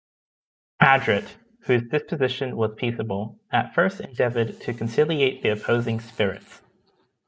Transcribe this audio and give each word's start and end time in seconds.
Adret, 0.81 1.35
whose 1.65 1.83
disposition 1.87 2.57
was 2.57 2.73
peaceable, 2.75 3.39
at 3.51 3.71
first 3.75 3.99
endeavored 3.99 4.59
to 4.59 4.73
conciliate 4.73 5.43
the 5.43 5.49
opposing 5.49 5.99
spirits. 5.99 6.61